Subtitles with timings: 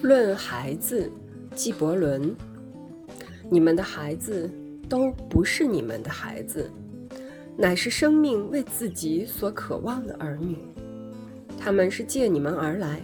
[0.00, 1.10] 论孩子，
[1.56, 2.34] 纪伯伦，
[3.50, 4.48] 你们的孩子
[4.88, 6.70] 都不是你们的孩子，
[7.56, 10.56] 乃是生命为自己所渴望的儿女。
[11.58, 13.00] 他们是借你们而来，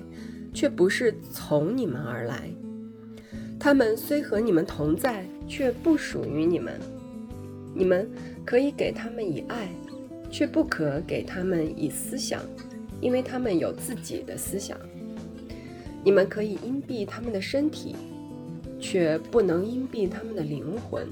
[0.52, 2.48] 却不是从你们而来。
[3.58, 6.78] 他们虽和你们同在，却不属于你们。
[7.74, 8.08] 你们
[8.44, 9.68] 可以给他们以爱，
[10.30, 12.40] 却不可给他们以思想，
[13.00, 14.78] 因为他们有自己的思想。
[16.04, 17.96] 你们可以荫蔽他们的身体，
[18.78, 21.08] 却不能荫蔽他们的灵魂，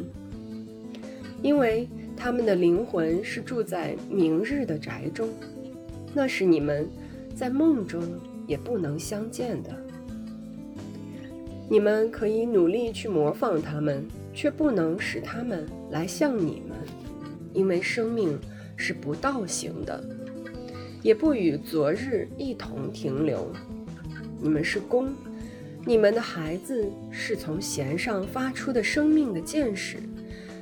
[1.42, 5.30] 因为他们的灵魂是住在明日的宅中，
[6.12, 6.86] 那是你们
[7.34, 8.02] 在梦中
[8.46, 9.70] 也不能相见的。
[11.70, 16.76] 你们可以努力去模仿他们，却不能使他们来像你们，
[17.54, 18.38] 因为生命
[18.76, 20.04] 是不倒行的，
[21.02, 23.50] 也不与昨日一同停留。
[24.42, 25.14] 你们是弓，
[25.86, 29.98] 你们的孩子是从弦上发出的生命的箭矢。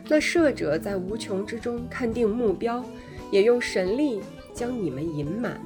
[0.06, 2.84] 那射者在无穷之中看定目标，
[3.30, 4.20] 也用神力
[4.52, 5.58] 将你们引满，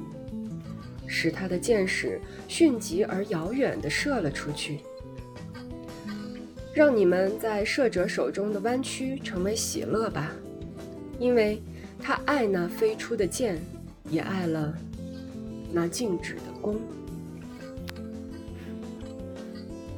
[1.05, 4.79] 使他的箭矢迅疾而遥远地射了出去。
[6.73, 10.31] 让你们在射者手中的弯曲成为喜乐吧，
[11.19, 11.61] 因为
[11.99, 13.59] 他爱那飞出的箭，
[14.09, 14.73] 也爱了
[15.73, 16.79] 那静止的弓。